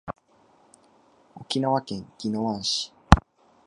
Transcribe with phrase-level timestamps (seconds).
[1.35, 2.91] 沖縄県宜野湾市